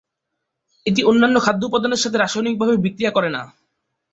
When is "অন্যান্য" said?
1.03-1.37